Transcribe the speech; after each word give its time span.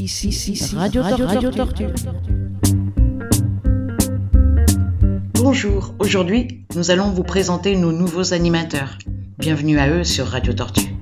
Ici, 0.00 0.28
ici, 0.28 0.76
Radio, 0.76 1.02
Radio, 1.02 1.26
Radio 1.26 1.50
Tortue. 1.50 1.84
Bonjour, 5.34 5.94
aujourd'hui 5.98 6.64
nous 6.74 6.90
allons 6.90 7.10
vous 7.10 7.22
présenter 7.22 7.76
nos 7.76 7.92
nouveaux 7.92 8.32
animateurs. 8.32 8.98
Bienvenue 9.38 9.78
à 9.78 9.88
eux 9.88 10.04
sur 10.04 10.26
Radio 10.26 10.52
Tortue. 10.52 10.94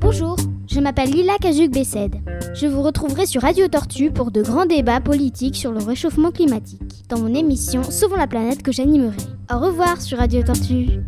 Bonjour, 0.00 0.36
je 0.66 0.80
m'appelle 0.80 1.10
Lila 1.10 1.36
Kazuk-Bessed. 1.40 2.41
Je 2.54 2.66
vous 2.66 2.82
retrouverai 2.82 3.24
sur 3.24 3.42
Radio 3.42 3.66
Tortue 3.66 4.10
pour 4.10 4.30
de 4.30 4.42
grands 4.42 4.66
débats 4.66 5.00
politiques 5.00 5.56
sur 5.56 5.72
le 5.72 5.82
réchauffement 5.82 6.30
climatique, 6.30 7.04
dans 7.08 7.18
mon 7.18 7.34
émission 7.34 7.82
Sauvons 7.82 8.16
la 8.16 8.26
planète 8.26 8.62
que 8.62 8.72
j'animerai. 8.72 9.16
Au 9.52 9.58
revoir 9.58 10.00
sur 10.02 10.18
Radio 10.18 10.42
Tortue. 10.42 11.00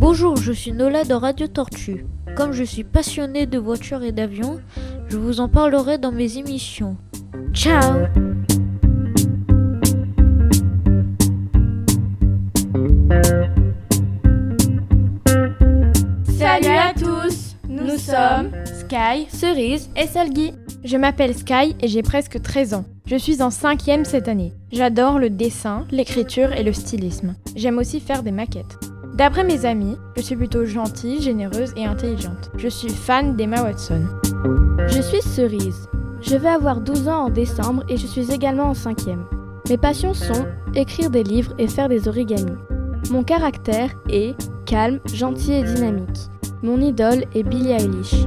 Bonjour, 0.00 0.36
je 0.36 0.52
suis 0.52 0.72
Nola 0.72 1.04
de 1.04 1.14
Radio 1.14 1.46
Tortue. 1.46 2.06
Comme 2.34 2.52
je 2.52 2.64
suis 2.64 2.84
passionnée 2.84 3.46
de 3.46 3.58
voitures 3.58 4.02
et 4.02 4.12
d'avions, 4.12 4.60
je 5.08 5.18
vous 5.18 5.40
en 5.40 5.48
parlerai 5.48 5.98
dans 5.98 6.12
mes 6.12 6.38
émissions. 6.38 6.96
Ciao 7.52 8.06
Nous 17.68 17.96
sommes 17.96 18.50
Sky, 18.64 19.26
Cerise 19.28 19.88
et 19.96 20.06
Salgi. 20.06 20.52
Je 20.84 20.96
m'appelle 20.96 21.34
Sky 21.34 21.74
et 21.80 21.88
j'ai 21.88 22.02
presque 22.02 22.40
13 22.40 22.74
ans. 22.74 22.84
Je 23.06 23.16
suis 23.16 23.42
en 23.42 23.50
cinquième 23.50 24.04
cette 24.04 24.28
année. 24.28 24.52
J'adore 24.70 25.18
le 25.18 25.30
dessin, 25.30 25.86
l'écriture 25.90 26.52
et 26.52 26.62
le 26.62 26.72
stylisme. 26.72 27.34
J'aime 27.56 27.78
aussi 27.78 28.00
faire 28.00 28.22
des 28.22 28.32
maquettes. 28.32 28.78
D'après 29.14 29.44
mes 29.44 29.64
amis, 29.64 29.96
je 30.16 30.22
suis 30.22 30.36
plutôt 30.36 30.66
gentille, 30.66 31.22
généreuse 31.22 31.72
et 31.76 31.86
intelligente. 31.86 32.50
Je 32.56 32.68
suis 32.68 32.90
fan 32.90 33.34
d'Emma 33.36 33.62
Watson. 33.62 34.02
Je 34.86 35.00
suis 35.00 35.22
Cerise. 35.22 35.88
Je 36.20 36.36
vais 36.36 36.48
avoir 36.48 36.80
12 36.80 37.08
ans 37.08 37.26
en 37.26 37.30
décembre 37.30 37.82
et 37.88 37.96
je 37.96 38.06
suis 38.06 38.32
également 38.32 38.70
en 38.70 38.74
cinquième. 38.74 39.24
Mes 39.70 39.78
passions 39.78 40.14
sont 40.14 40.46
écrire 40.74 41.08
des 41.08 41.22
livres 41.22 41.54
et 41.58 41.68
faire 41.68 41.88
des 41.88 42.08
origamis. 42.08 42.58
Mon 43.10 43.22
caractère 43.22 43.90
est 44.10 44.34
calme, 44.66 45.00
gentil 45.12 45.52
et 45.52 45.62
dynamique. 45.62 46.28
Mon 46.64 46.80
idole 46.80 47.26
est 47.34 47.42
Billie 47.42 47.72
Eilish. 47.72 48.24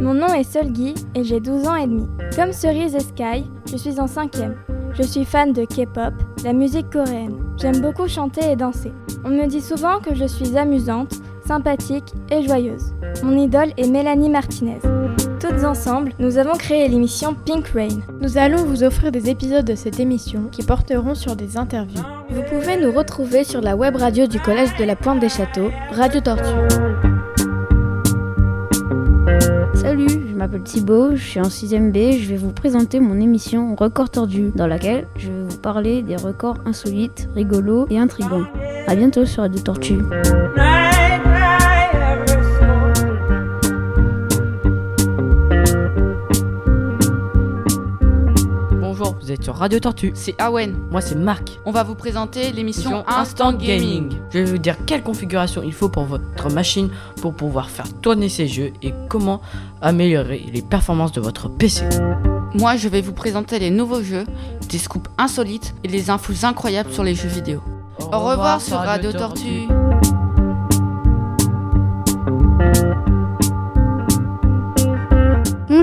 Mon 0.00 0.12
nom 0.12 0.34
est 0.34 0.42
Solgi 0.42 0.94
et 1.14 1.22
j'ai 1.22 1.38
12 1.38 1.68
ans 1.68 1.76
et 1.76 1.86
demi. 1.86 2.08
Comme 2.34 2.52
Cerise 2.52 2.96
et 2.96 2.98
Sky, 2.98 3.48
je 3.70 3.76
suis 3.76 4.00
en 4.00 4.08
cinquième. 4.08 4.56
Je 4.94 5.04
suis 5.04 5.24
fan 5.24 5.52
de 5.52 5.64
K-pop, 5.64 6.12
la 6.42 6.52
musique 6.52 6.90
coréenne. 6.90 7.36
J'aime 7.56 7.80
beaucoup 7.80 8.08
chanter 8.08 8.50
et 8.50 8.56
danser. 8.56 8.90
On 9.24 9.28
me 9.28 9.46
dit 9.46 9.60
souvent 9.60 10.00
que 10.00 10.12
je 10.12 10.24
suis 10.24 10.58
amusante, 10.58 11.20
sympathique 11.46 12.12
et 12.32 12.42
joyeuse. 12.42 12.94
Mon 13.22 13.38
idole 13.38 13.70
est 13.76 13.88
Mélanie 13.88 14.28
Martinez. 14.28 14.80
Toutes 15.38 15.62
ensemble, 15.62 16.14
nous 16.18 16.36
avons 16.36 16.58
créé 16.58 16.88
l'émission 16.88 17.36
Pink 17.46 17.68
Rain. 17.68 18.00
Nous 18.20 18.38
allons 18.38 18.64
vous 18.64 18.82
offrir 18.82 19.12
des 19.12 19.30
épisodes 19.30 19.64
de 19.64 19.76
cette 19.76 20.00
émission 20.00 20.48
qui 20.50 20.64
porteront 20.64 21.14
sur 21.14 21.36
des 21.36 21.56
interviews. 21.56 22.02
Vous 22.28 22.42
pouvez 22.42 22.76
nous 22.76 22.90
retrouver 22.90 23.44
sur 23.44 23.60
la 23.60 23.76
web 23.76 23.94
radio 23.94 24.26
du 24.26 24.40
Collège 24.40 24.74
de 24.80 24.84
la 24.84 24.96
Pointe 24.96 25.20
des 25.20 25.28
Châteaux, 25.28 25.70
Radio 25.92 26.20
Tortue. 26.20 27.07
M'appelle 30.48 30.62
Thibaut, 30.62 31.14
je 31.14 31.22
suis 31.22 31.40
en 31.40 31.48
6ème 31.48 31.92
B, 31.92 32.18
je 32.18 32.28
vais 32.28 32.36
vous 32.36 32.52
présenter 32.52 33.00
mon 33.00 33.20
émission 33.20 33.74
Record 33.74 34.08
Tordu, 34.08 34.50
dans 34.54 34.66
laquelle 34.66 35.06
je 35.16 35.28
vais 35.28 35.42
vous 35.46 35.58
parler 35.58 36.02
des 36.02 36.16
records 36.16 36.56
insolites, 36.64 37.28
rigolos 37.34 37.86
et 37.90 37.98
intrigants. 37.98 38.44
A 38.86 38.96
bientôt 38.96 39.26
sur 39.26 39.42
Radio 39.42 39.60
Tortue. 39.60 39.98
Vous 49.28 49.34
êtes 49.34 49.44
sur 49.44 49.56
Radio 49.56 49.78
Tortue. 49.78 50.12
C'est 50.14 50.34
Awen. 50.40 50.74
Moi, 50.90 51.02
c'est 51.02 51.14
Marc. 51.14 51.58
On 51.66 51.70
va 51.70 51.82
vous 51.82 51.94
présenter 51.94 52.50
l'émission 52.50 52.98
Mission 52.98 53.04
Instant 53.06 53.52
Gaming. 53.52 54.10
Je 54.30 54.38
vais 54.38 54.44
vous 54.46 54.56
dire 54.56 54.74
quelle 54.86 55.02
configuration 55.02 55.62
il 55.62 55.74
faut 55.74 55.90
pour 55.90 56.04
votre 56.04 56.50
machine 56.50 56.88
pour 57.20 57.34
pouvoir 57.34 57.68
faire 57.68 57.92
tourner 58.00 58.30
ces 58.30 58.48
jeux 58.48 58.72
et 58.82 58.94
comment 59.10 59.42
améliorer 59.82 60.46
les 60.50 60.62
performances 60.62 61.12
de 61.12 61.20
votre 61.20 61.50
PC. 61.50 61.84
Moi, 62.54 62.76
je 62.76 62.88
vais 62.88 63.02
vous 63.02 63.12
présenter 63.12 63.58
les 63.58 63.68
nouveaux 63.68 64.02
jeux, 64.02 64.24
des 64.70 64.78
scoops 64.78 65.10
insolites 65.18 65.74
et 65.84 65.88
les 65.88 66.08
infos 66.08 66.46
incroyables 66.46 66.90
sur 66.90 67.04
les 67.04 67.14
jeux 67.14 67.28
vidéo. 67.28 67.62
Au 68.10 68.20
revoir 68.20 68.62
sur 68.62 68.78
Radio 68.78 69.12
Tortue. 69.12 69.68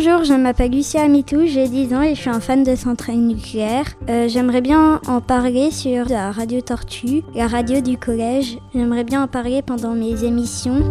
Bonjour, 0.07 0.23
je 0.23 0.33
m'appelle 0.33 0.69
Lucia 0.71 1.01
Amitou, 1.01 1.47
j'ai 1.47 1.67
10 1.67 1.95
ans 1.95 2.01
et 2.03 2.13
je 2.13 2.21
suis 2.21 2.29
un 2.29 2.39
fan 2.39 2.63
de 2.63 2.75
centrales 2.75 3.15
nucléaires. 3.15 3.87
Euh, 4.07 4.27
J'aimerais 4.27 4.61
bien 4.61 5.01
en 5.07 5.19
parler 5.19 5.71
sur 5.71 6.07
la 6.07 6.31
radio 6.31 6.61
Tortue, 6.61 7.23
la 7.33 7.47
radio 7.47 7.81
du 7.81 7.97
collège. 7.97 8.59
J'aimerais 8.75 9.03
bien 9.03 9.23
en 9.23 9.27
parler 9.27 9.63
pendant 9.63 9.95
mes 9.95 10.23
émissions. 10.23 10.83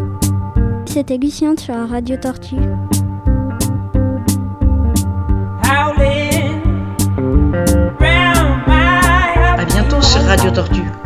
C'était 0.86 1.16
Lucien 1.16 1.54
sur 1.56 1.76
la 1.76 1.86
radio 1.86 2.16
Tortue. 2.16 2.56
À 9.56 9.64
bientôt 9.64 10.03
sur 10.03 10.22
Radio 10.22 10.50
Tortue. 10.50 11.03